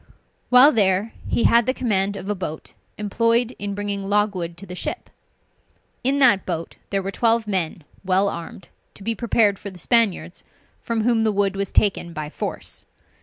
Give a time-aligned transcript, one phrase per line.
[0.49, 4.73] While there, he had the command of a boat employed in bringing logwood to the
[4.73, 5.11] ship.
[6.03, 10.43] In that boat there were twelve men well armed, to be prepared for the Spaniards,
[10.81, 12.87] from whom the wood was taken by force.